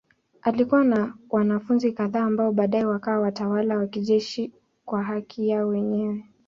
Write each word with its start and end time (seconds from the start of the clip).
Alikuwa 0.41 0.83
na 0.83 1.13
wanafunzi 1.29 1.91
kadhaa 1.91 2.23
ambao 2.23 2.51
baadaye 2.51 2.85
wakawa 2.85 3.19
watawala 3.19 3.77
wa 3.77 3.87
kijeshi 3.87 4.51
kwa 4.85 5.03
haki 5.03 5.49
yao 5.49 5.67
wenyewe. 5.67 6.23